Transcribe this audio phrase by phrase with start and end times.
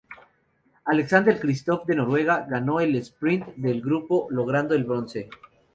[0.85, 5.29] Alexander Kristoff de Noruega ganó el sprint del grupo logrando el bronce.